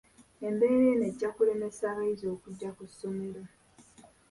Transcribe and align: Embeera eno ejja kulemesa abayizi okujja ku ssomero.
Embeera 0.47 0.83
eno 0.93 1.05
ejja 1.09 1.27
kulemesa 1.35 1.83
abayizi 1.91 2.25
okujja 2.33 2.69
ku 2.77 2.83
ssomero. 2.91 3.41